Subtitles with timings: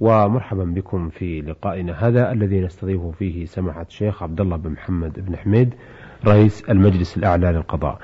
[0.00, 5.36] ومرحبا بكم في لقائنا هذا الذي نستضيف فيه سماحة الشيخ عبد الله بن محمد بن
[5.36, 5.74] حميد
[6.26, 7.98] رئيس المجلس الأعلى للقضاء.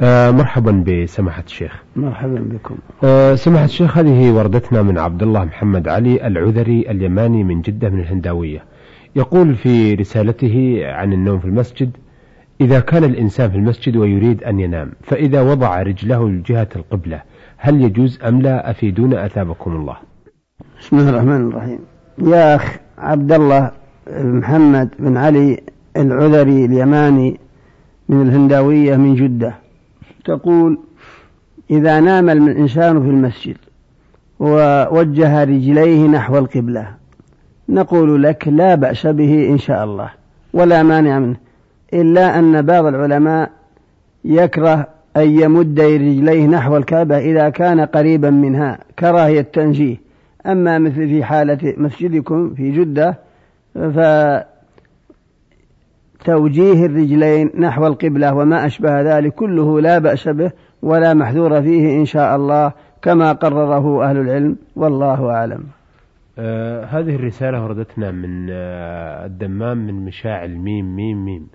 [0.00, 1.82] آه مرحبا بسماحة الشيخ.
[1.96, 2.76] مرحبا بكم.
[3.04, 8.00] آه سماحة الشيخ هذه وردتنا من عبد الله محمد علي العذري اليماني من جدة من
[8.00, 8.64] الهنداوية.
[9.16, 11.96] يقول في رسالته عن النوم في المسجد
[12.60, 17.22] إذا كان الإنسان في المسجد ويريد أن ينام فإذا وضع رجله جهة القبلة
[17.56, 19.96] هل يجوز أم لا؟ أفيدون أثابكم الله.
[20.80, 21.78] بسم الله الرحمن الرحيم.
[22.18, 23.70] يا أخ عبد الله
[24.18, 25.60] محمد بن علي
[25.96, 27.40] العذري اليماني
[28.08, 29.54] من الهنداوية من جدة.
[30.24, 30.78] تقول
[31.70, 33.56] إذا نام الإنسان في المسجد
[34.40, 36.88] ووجه رجليه نحو القبلة
[37.68, 40.10] نقول لك لا بأس به إن شاء الله
[40.52, 41.36] ولا مانع منه
[41.94, 43.50] إلا أن بعض العلماء
[44.24, 50.05] يكره أن يمد رجليه نحو الكعبة إذا كان قريبا منها كراهية تنزيه
[50.46, 53.18] أما مثل في حالة مسجدكم في جدة
[56.18, 60.52] فتوجيه الرجلين نحو القبلة وما أشبه ذلك كله لا بأس به
[60.82, 64.56] ولا محذور فيه إن شاء الله كما قرره أهل العلم.
[64.76, 65.64] والله أعلم.
[66.38, 71.46] آه هذه الرسالة وردتنا من آه الدمام من مشاعل ميم ميم ميم.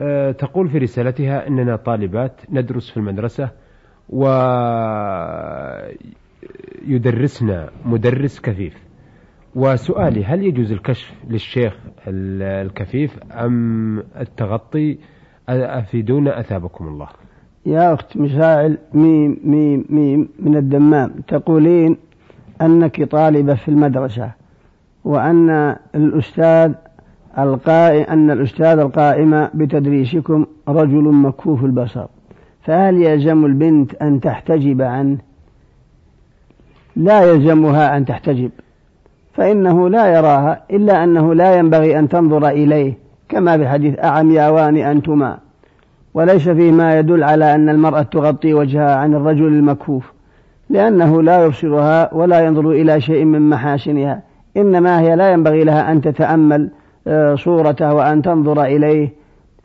[0.00, 3.50] آه تقول في رسالتها إننا طالبات ندرس في المدرسة
[6.88, 8.88] ويدرسنا مدرس كفيف.
[9.54, 14.98] وسؤالي هل يجوز الكشف للشيخ الكفيف أم التغطي؟
[15.48, 17.08] أفيدونا أثابكم الله.
[17.66, 21.96] يا أخت مشاعل ميم ميم ميم من الدمام تقولين
[22.62, 24.32] أنك طالبة في المدرسة
[25.04, 26.72] وأن الأستاذ
[27.38, 32.06] القائم أن الأستاذ القائم بتدريسكم رجل مكفوف البصر.
[32.60, 35.18] فهل يلزم البنت أن تحتجب عنه؟
[36.98, 38.50] لا يلزمها أن تحتجب
[39.34, 42.94] فإنه لا يراها إلا أنه لا ينبغي أن تنظر إليه
[43.28, 45.38] كما في حديث أعمياوان أنتما.
[46.14, 50.12] وليس فيه ما يدل على أن المرأة تغطي وجهها عن الرجل المكفوف
[50.70, 54.22] لأنه لا يبصرها ولا ينظر إلى شيء من محاسنها
[54.56, 56.70] إنما هي لا ينبغي لها أن تتأمل
[57.06, 59.08] آه، صورته وأن تنظر إليه.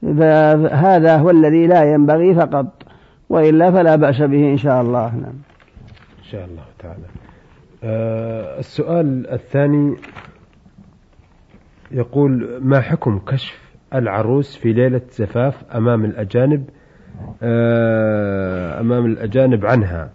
[0.01, 2.65] فهذا هو الذي لا ينبغي فقط
[3.29, 5.15] وإلا فلا بأس به إن شاء الله.
[5.15, 5.35] نعم.
[6.19, 7.22] إن شاء الله تعالى.
[7.83, 9.95] السؤال الثاني
[11.91, 16.69] يقول ما حكم كشف العروس في ليلة زفاف أمام الأجانب؟
[17.44, 20.09] أه أمام الأجانب عنها.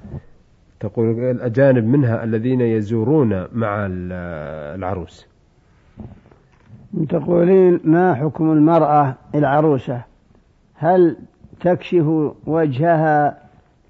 [0.80, 3.86] تقول الأجانب منها الذين يزورون مع
[4.74, 5.26] العروس.
[7.08, 10.02] تقولين ما حكم المرأة العروسة؟
[10.74, 11.16] هل
[11.60, 12.06] تكشف
[12.46, 13.38] وجهها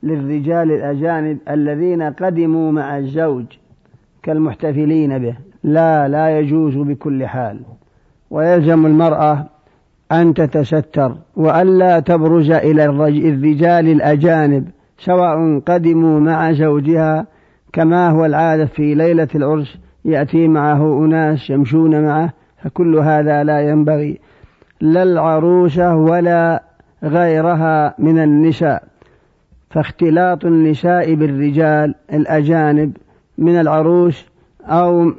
[0.02, 3.57] للرجال الأجانب الذين قدموا مع الزوج
[4.28, 5.36] كالمحتفلين به.
[5.64, 7.60] لا لا يجوز بكل حال.
[8.30, 9.46] ويلزم المرأة
[10.12, 14.68] أن تتستر وألا تبرز إلى الرجال الأجانب
[14.98, 17.26] سواء قدموا مع زوجها
[17.72, 24.20] كما هو العادة في ليلة العرس يأتي معه أناس يمشون معه فكل هذا لا ينبغي.
[24.80, 26.62] لا العروسة ولا
[27.04, 28.82] غيرها من النساء.
[29.70, 32.96] فاختلاط النساء بالرجال الأجانب
[33.38, 34.26] من العروس
[34.62, 35.12] أو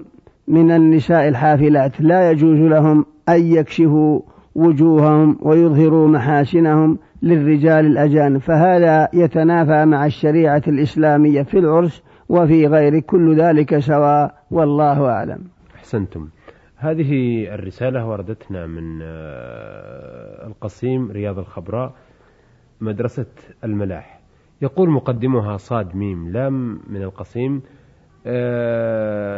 [0.47, 2.02] من النساء الحافلات.
[2.02, 4.22] لا يجوز لهم أن يكشفوا
[4.56, 8.38] وجوههم ويظهروا محاسنهم للرجال الأجانب.
[8.38, 15.40] فهذا يتنافى مع الشريعة الإسلامية في العرس وفي غيره كل ذلك سواء والله أعلم.
[15.75, 16.30] أحسنتم.
[16.78, 21.94] هذه الرسالة وردتنا من آه، القصيم رياض الخبراء
[22.81, 23.25] مدرسة
[23.63, 24.19] الملاح.
[24.62, 27.62] يقول مقدمها صاد ميم لام من القصيم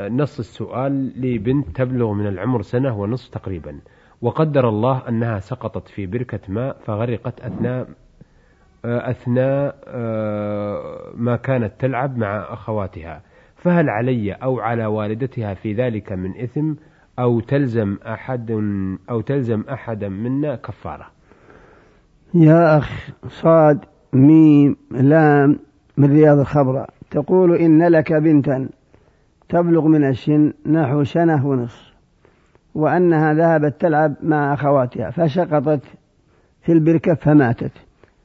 [0.10, 3.80] نص السؤال لبنت تبلغ من العمر سنة ونصف تقريبا.
[4.22, 7.88] وقدر الله أنها سقطت في بركة ماء فغرقت أثناء
[8.86, 9.75] آه، أثناء
[11.16, 13.22] ما كانت تلعب مع أخواتها.
[13.56, 16.74] فهل علي أو على والدتها في ذلك من إثم
[17.19, 18.51] أو تلزم أحد
[19.10, 21.07] أو تلزم أحدا منا كفارة؟
[22.34, 25.60] يا أخ صاد ميم لام
[25.98, 28.69] من رياض الخبراء تقول إن لك بنتا
[29.50, 31.92] تبلغ من السن نحو سنة ونصف
[32.75, 35.81] وأنها ذهبت تلعب مع أخواتها فسقطت
[36.62, 37.72] في البركة فماتت.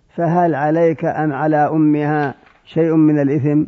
[0.09, 2.35] فهل عليك أم على أمها
[2.65, 3.65] شيء من الإثم؟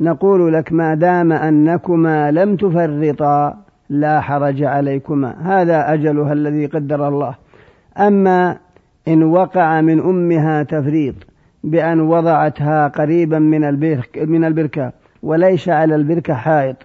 [0.00, 3.58] نقول لك ما دام أنكما لم تفرطا
[3.88, 5.36] لا حرج عليكما.
[5.42, 7.34] هذا أجلها الذي قدر الله.
[7.98, 8.56] أما
[9.08, 11.14] إن وقع من أمها تفريط
[11.64, 14.92] بأن وضعتها قريبا من البركة, من البركة
[15.22, 16.76] وليس على البركة حائط.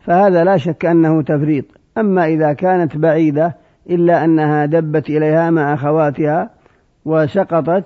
[0.00, 1.64] فهذا لا شك أنه تفريط.
[1.98, 3.56] أما إذا كانت بعيدة
[3.90, 6.50] إلا أنها دبت إليها مع أخواتها
[7.04, 7.84] وسقطت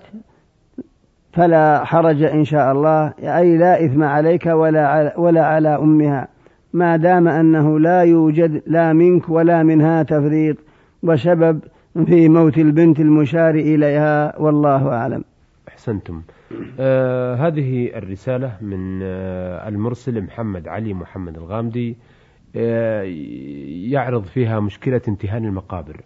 [1.33, 3.13] فلا حرج إن شاء الله.
[3.19, 6.29] أي لا إثم عليك ولا على, ولا على أمها.
[6.73, 10.57] ما دام أنه لا يوجد لا منك ولا منها تفريط.
[11.03, 11.61] وسبب
[12.07, 15.25] في موت البنت المشار إليها والله أعلم.
[15.69, 16.23] أحسنتم.
[16.81, 21.97] آه هذه الرسالة من آه المرسل محمد علي محمد الغامدي
[22.57, 23.03] آه
[23.93, 26.01] يعرض فيها مشكلة امتهان المقابر.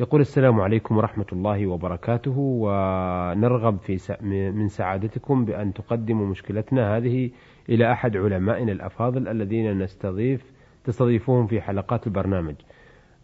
[0.00, 4.16] يقول السلام عليكم ورحمة الله وبركاته ونرغب في
[4.54, 6.96] من سعادتكم بأن تقدموا مشكلتنا.
[6.96, 7.30] هذه
[7.68, 10.52] إلى أحد علمائنا الأفاضل الذين نستضيف
[10.84, 12.54] تستضيفوهم في حلقات البرنامج.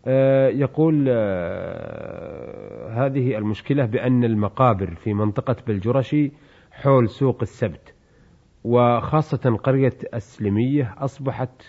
[0.07, 6.33] آه، يقول آه، هذه المشكلة بأن المقابر في منطقة بلجرشي
[6.83, 7.95] حول سوق السبت.
[8.65, 11.63] وخاصة قرية السلمية أصبحت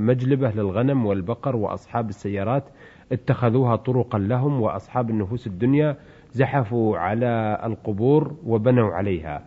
[0.00, 2.64] مجلبة للغنم والبقر وأصحاب السيارات
[3.12, 5.96] اتخذوها طرقا لهم وأصحاب النفوس الدنيا
[6.30, 9.44] زحفوا على القبور وبنوا عليها.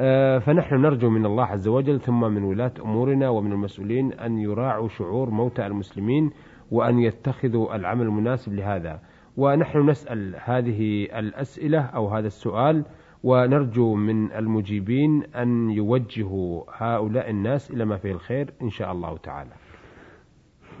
[0.00, 4.88] آه، فنحن نرجو من الله عز وجل ثم من ولاة أمورنا ومن المسؤولين أن يراعوا
[4.88, 6.30] شعور موتى المسلمين
[6.70, 9.00] وأن يتخذوا العمل المناسب لهذا.
[9.36, 12.84] ونحن نسأل هذه الأسئلة أو هذا السؤال
[13.24, 19.50] ونرجو من المجيبين أن يوجهوا هؤلاء الناس إلى ما فيه الخير إن شاء الله تعالى.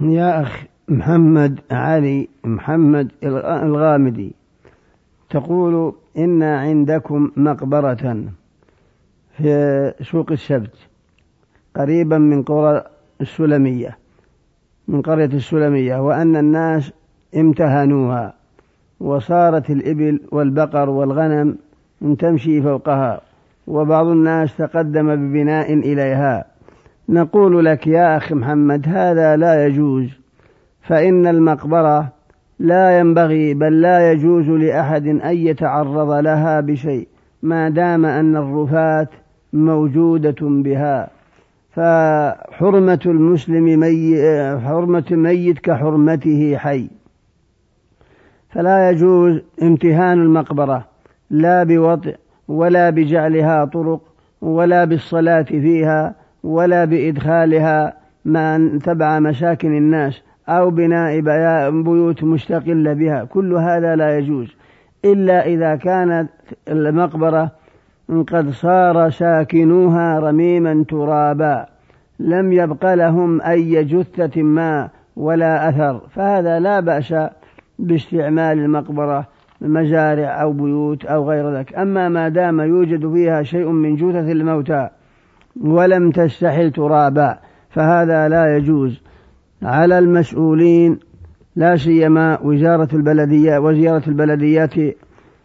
[0.00, 4.34] يا أخ محمد علي محمد الغامدي
[5.30, 8.24] تقول إن عندكم مقبرة
[9.36, 10.76] في سوق السبت
[11.76, 12.84] قريبا من قرى
[13.20, 13.98] السلمية
[14.88, 16.92] من قرية السلمية وأن الناس
[17.36, 18.34] امتهنوها
[19.00, 21.58] وصارت الإبل والبقر والغنم
[22.18, 23.20] تمشي فوقها
[23.66, 26.44] وبعض الناس تقدم ببناء إليها.
[27.08, 30.20] نقول لك يا أخي محمد هذا لا يجوز.
[30.82, 32.08] فإن المقبرة
[32.58, 37.08] لا ينبغي بل لا يجوز لأحد أن يتعرض لها بشيء
[37.42, 39.08] ما دام أن الرفات
[39.52, 41.10] موجودة بها.
[41.70, 44.16] فحرمة المسلم مي
[44.60, 46.90] حرمة الميت كحرمته حي.
[48.50, 50.89] فلا يجوز امتهان المقبرة.
[51.30, 52.16] لا بوطئ
[52.48, 54.00] ولا بجعلها طرق
[54.40, 61.20] ولا بالصلاة فيها ولا بإدخالها ما تبع مساكن الناس أو بناء
[61.70, 63.24] بيوت مستقلة بها.
[63.24, 64.56] كل هذا لا يجوز.
[65.04, 66.28] إلا إذا كانت
[66.68, 67.50] المقبرة
[68.08, 71.66] قد صار ساكنوها رميما ترابا.
[72.20, 76.00] لم يبق لهم أي جثة ما ولا أثر.
[76.14, 77.14] فهذا لا بأس
[77.78, 79.26] باستعمال المقبرة.
[79.60, 81.74] مزارع أو بيوت أو غير ذلك.
[81.74, 84.88] أما ما دام يوجد فيها شيء من جثث الموتى
[85.60, 87.38] ولم تستحل ترابا
[87.70, 89.02] فهذا لا يجوز.
[89.62, 90.98] على المسؤولين
[91.56, 94.74] لا سيما وزارة البلدية وزيارة البلديات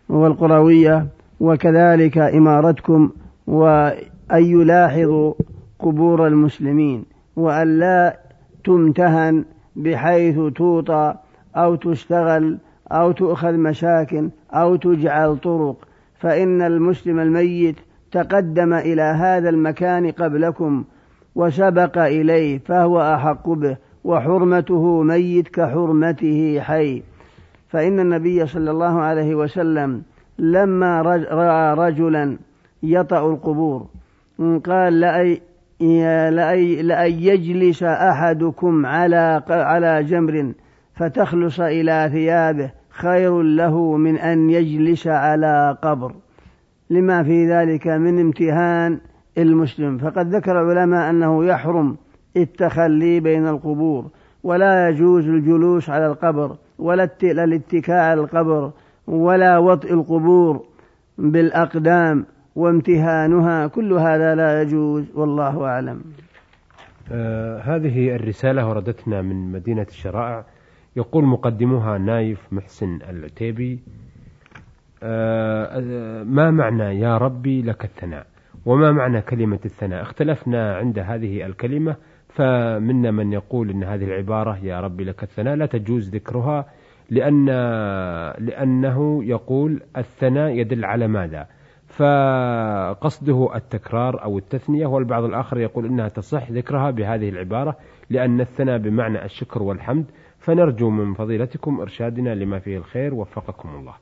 [0.09, 1.07] والقروية
[1.39, 3.09] وكذلك إمارتكم
[3.47, 3.95] وأن
[4.31, 5.33] يلاحظوا
[5.79, 7.05] قبور المسلمين
[7.35, 8.19] وأن لا
[8.63, 9.45] تمتهن
[9.75, 11.15] بحيث توطى
[11.55, 12.57] أو تشتغل
[12.91, 15.75] أو تؤخذ مساكن أو تجعل طرق
[16.19, 17.75] فإن المسلم الميت
[18.11, 20.83] تقدم إلى هذا المكان قبلكم
[21.35, 27.03] وسبق إليه فهو أحق به وحرمته ميت كحرمته حي.
[27.69, 30.01] فإن النبي صلى الله عليه وسلم
[30.39, 31.01] لما
[31.31, 32.37] رأى رجلا
[32.83, 33.87] يطأ القبور
[34.65, 35.41] قال لأي
[36.81, 40.53] لأن يجلس أحدكم على على جمر
[40.95, 46.13] فتخلص إلى ثيابه خير له من أن يجلس على قبر.
[46.89, 48.99] لما في ذلك من امتهان
[49.37, 49.97] المسلم.
[49.97, 51.97] فقد ذكر العلماء أنه يحرم
[52.37, 54.05] التخلي بين القبور
[54.43, 58.71] ولا يجوز الجلوس على القبر ولا الاتكاء على القبر
[59.07, 60.65] ولا وطئ القبور
[61.17, 62.25] بالأقدام
[62.55, 63.67] وامتهانها.
[63.67, 66.01] كل هذا لا يجوز والله أعلم.
[67.11, 70.43] آه هذه الرسالة وردتنا من مدينة الشرائع.
[70.95, 73.79] يقول مقدمها نايف محسن العتيبي
[75.03, 75.79] آه
[76.23, 78.27] ما معنى يا ربي لك الثناء؟
[78.65, 81.95] وما معنى كلمة الثناء؟ اختلفنا عند هذه الكلمة
[82.27, 86.65] فمنا من يقول أن هذه العبارة يا ربي لك الثناء لا تجوز ذكرها
[87.09, 87.45] لأن
[88.39, 91.47] لأنه يقول الثناء يدل على ماذا؟
[91.87, 97.77] فقصده التكرار أو التثنية والبعض الآخر يقول إنها تصح ذكرها بهذه العبارة
[98.09, 100.05] لأن الثناء بمعنى الشكر والحمد
[100.45, 103.93] فنرجو من فضيلتكم إرشادنا لما فيه الخير وفقكم الله.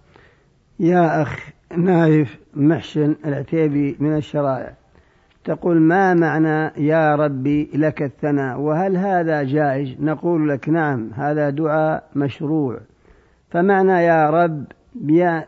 [0.79, 4.73] يا أخ نايف محسن العتيبي من الشرائع.
[5.43, 12.09] تقول ما معنى يا ربي لك الثناء؟ وهل هذا جائز؟ نقول لك نعم هذا دعاء
[12.15, 12.79] مشروع.
[13.49, 14.65] فمعنى يا رب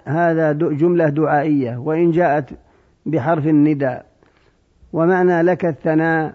[0.05, 2.49] هذا جملة دعائية وإن جاءت
[3.05, 4.05] بحرف النداء.
[4.93, 6.33] ومعنى لك الثناء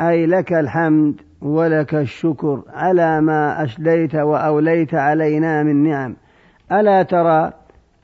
[0.00, 6.16] أي لك الحمد ولك الشكر على ما أسديت وأوليت علينا من نعم.
[6.72, 7.52] ألا ترى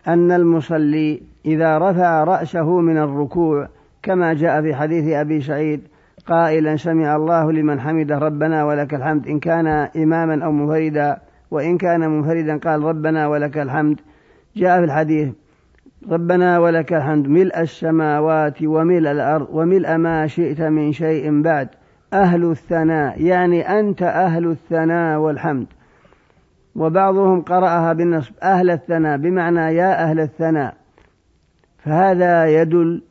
[0.09, 3.69] أن المصلي إذا رفع رأسه من الركوع
[4.03, 5.81] كما جاء في حديث أبي سعيد
[6.27, 9.67] قائلا سمع الله لمن حمده ربنا ولك الحمد إن كان
[9.97, 11.19] إماما أو منفردا
[11.51, 14.01] وإن كان منفردا قال ربنا ولك الحمد.
[14.57, 15.29] جاء في الحديث
[16.11, 21.69] ربنا ولك الحمد ملء السماوات وملء الأرض وملء ما شئت من شيء بعد.
[22.13, 25.67] أهل الثناء يعني أنت أهل الثناء والحمد.
[26.77, 30.75] وبعضهم قرأها بالنصب أهل الثناء بمعنى يا أهل الثناء.
[31.79, 33.03] فهذا يدل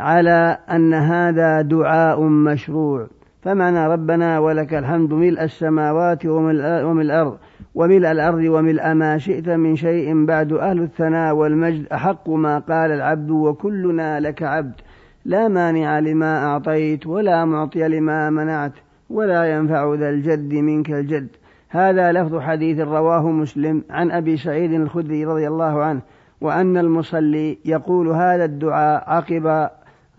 [0.00, 3.06] على أن هذا دعاء مشروع.
[3.42, 7.38] فمعنى ربنا ولك الحمد ملء السماوات وملء الأرض
[7.74, 10.52] وملء الأرض وملء ما شئت من شيء بعد.
[10.52, 14.74] أهل الثناء والمجد أحق ما قال العبد وكلنا لك عبد.
[15.24, 18.72] لا مانع لما أعطيت ولا معطي لما منعت
[19.10, 21.28] ولا ينفع ذا الجد منك الجد.
[21.68, 26.00] هذا لفظ حديث رواه مسلم عن أبي سعيد الخدري رضي الله عنه
[26.40, 29.68] وأن المصلي يقول هذا الدعاء عقب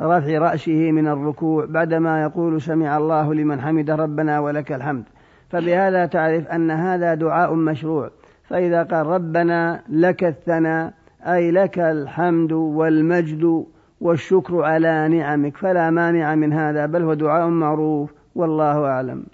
[0.01, 5.03] رفع رأسه من الركوع بعدما يقول سمع الله لمن حمد ربنا ولك الحمد.
[5.49, 8.09] فبهذا تعرف أن هذا دعاء مشروع.
[8.43, 10.93] فإذا قال ربنا لك الثناء
[11.25, 13.65] أي لك الحمد والمجد
[14.03, 19.25] والشكر على نعمك فلا مانع من هذا بل هو دعاء معروف والله أعلم.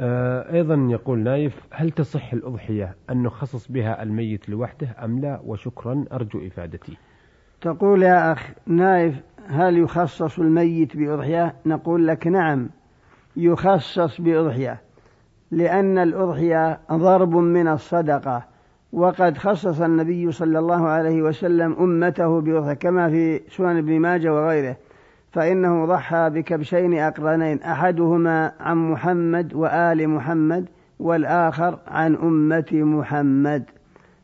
[0.00, 6.04] آه، أيضا يقول نايف هل تصح الأضحية أن نخصص بها الميت لوحده أم لا؟ وشكرا
[6.12, 6.96] أرجو إفادتي.
[7.60, 9.14] تقول يا أخ نايف
[9.48, 12.68] هل يخصص الميت بأضحية؟ نقول لك نعم
[13.36, 14.80] يخصص بأضحية
[15.50, 18.55] لأن الأضحية ضرب من الصدقة.
[18.92, 24.76] وقد خصص النبي صلى الله عليه وسلم أمته بأضحية كما في سنن ابن ماجه وغيره
[25.32, 33.64] فإنه ضحى بكبشين أقرنين أحدهما عن محمد وآل محمد والآخر عن أمة محمد.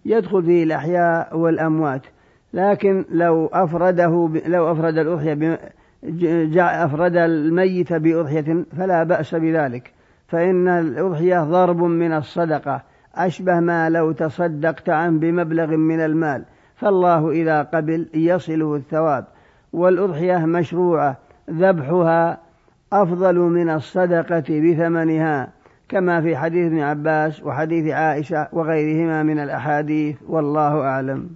[0.05, 2.03] يدخل فيه الأحياء والأموات.
[2.55, 5.59] لكن لو أفرده لو أفرد الأضحية
[6.85, 9.93] أفرد الميت بأضحية فلا بأس بذلك.
[10.29, 12.83] فإن الأضحية ضرب من الصدقة.
[13.15, 16.45] أشبه ما لو تصدقت عنه بمبلغ من المال
[16.77, 19.25] فالله إذا قبل يصله الثواب.
[19.73, 21.19] والأضحية مشروعة
[21.51, 22.41] ذبحها
[22.93, 25.53] أفضل من الصدقة بثمنها
[25.89, 31.31] كما في حديث ابن عباس وحديث عائشة وغيرهما من الأحاديث والله أعلم.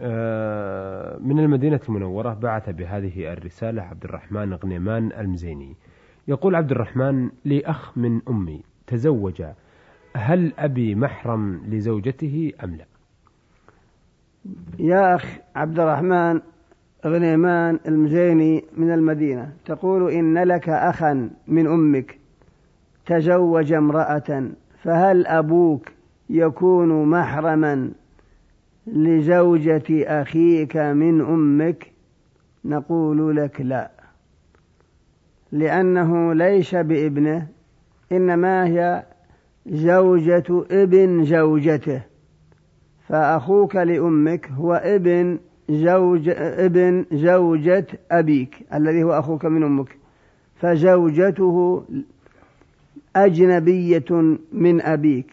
[0.00, 5.76] آه، من المدينة المنورة بعث بهذه الرسالة عبد الرحمن غنيمان المزيني.
[6.28, 9.42] يقول عبد الرحمن لي أخ من أمي تزوج
[10.16, 12.84] هل أبي محرم لزوجته أم لا؟
[14.78, 15.26] يا أخ
[15.56, 16.40] عبد الرحمن
[17.06, 22.18] غنيمان المزيني من المدينة تقول إن لك أخا من أمك
[23.06, 24.48] تزوج امرأة
[24.82, 25.88] فهل أبوك
[26.30, 27.90] يكون محرما
[28.86, 31.92] لزوجة أخيك من أمك؟
[32.64, 33.90] نقول لك لا
[35.52, 37.46] لأنه ليس بابنه
[38.12, 39.04] إنما هي
[39.66, 42.02] زوجة ابن زوجته.
[43.08, 45.38] فأخوك لأمك هو ابن
[45.70, 49.96] زوج ابن زوجة أبيك الذي هو أخوك من أمك.
[50.56, 51.84] فزوجته
[53.16, 55.26] أجنبية من أبيك.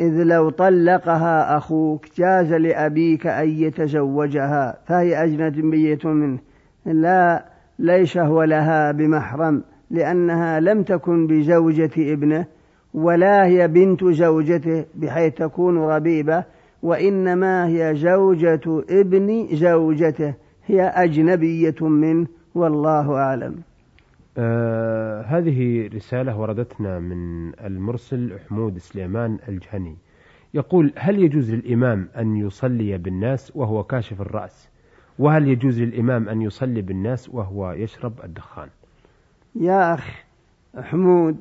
[0.00, 6.38] إذ لو طلقها أخوك جاز لأبيك أن يتزوجها فهي أجنبية منه.
[6.86, 7.44] لا
[7.78, 12.46] ليس هو لها بمحرم لأنها لم تكن بزوجة ابنه
[12.94, 16.44] ولا هي بنت زوجته بحيث تكون ربيبة
[16.82, 20.34] وإنما هي زوجة ابن زوجته
[20.66, 23.54] هي أجنبية منه والله أعلم.
[24.38, 29.96] آه هذه رسالة وردتنا من المرسل حمود سليمان الجهني.
[30.54, 34.68] يقول هل يجوز للإمام أن يصلي بالناس وهو كاشف الرأس؟
[35.18, 38.68] وهل يجوز للإمام أن يصلي بالناس وهو يشرب الدخان؟
[39.54, 40.24] يا أخ
[40.82, 41.36] حمود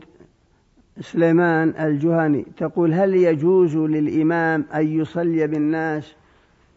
[0.99, 6.15] سليمان الجهني تقول هل يجوز للإمام أن يصلي بالناس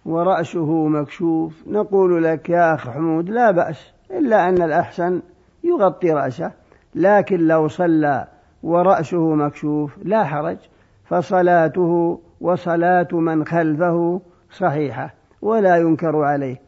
[0.05, 5.23] ورأسه مكشوف؟ نقول لك يا أخ حمود لا بأس إلا أن الأحسن
[5.65, 6.53] يغطي رأسه
[6.95, 8.27] لكن لو صلى
[8.63, 10.59] ورأسه مكشوف لا حرج
[11.05, 16.61] فصلاته وصلاة من خلفه صحيحة ولا ينكر عليه.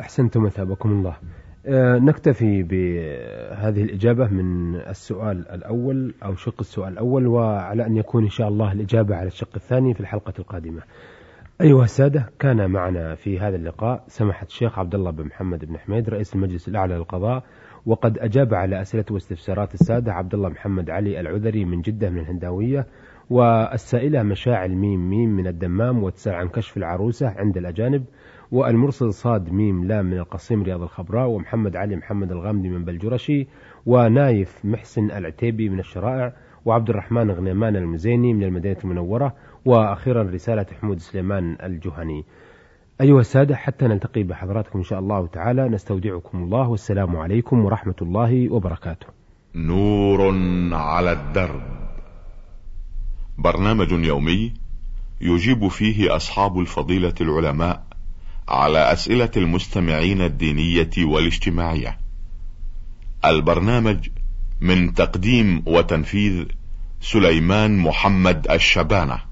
[0.00, 1.16] أحسنتم أثابكم الله.
[1.68, 8.48] نكتفي بهذه الإجابة من السؤال الأول أو شق السؤال الأول وعلى أن يكون إن شاء
[8.48, 10.82] الله الإجابة على الشق الثاني في الحلقة القادمة.
[11.60, 16.08] أيها السادة كان معنا في هذا اللقاء سماحة الشيخ عبد الله بن محمد بن حميد
[16.08, 17.44] رئيس المجلس الأعلى للقضاء
[17.86, 22.86] وقد أجاب على أسئلة واستفسارات السادة عبد الله محمد علي العذري من جدة من الهنداوية
[23.30, 28.04] والسائلة مشاعل ميم ميم من الدمام وتسأل عن كشف العروسة عند الأجانب
[28.52, 33.46] والمرسل صاد ميم لام من القصيم رياض الخبراء ومحمد علي محمد الغامدي من بلجرشي
[33.86, 36.32] ونايف محسن العتيبي من الشرائع
[36.64, 42.24] وعبد الرحمن غنيمان المزيني من المدينة المنورة وأخيرا رسالة حمود سليمان الجهني.
[43.00, 48.52] أيها السادة حتى نلتقي بحضراتكم إن شاء الله تعالى نستودعكم الله والسلام عليكم ورحمة الله
[48.52, 49.06] وبركاته.
[49.54, 50.20] نور
[50.72, 51.62] على الدرب.
[53.38, 54.52] برنامج يومي
[55.20, 57.91] يجيب فيه أصحاب الفضيلة العلماء
[58.48, 61.98] على أسئلة المستمعين الدينية والاجتماعية.
[63.24, 64.08] البرنامج
[64.60, 66.44] من تقديم وتنفيذ
[67.00, 69.31] سليمان محمد الشبانة.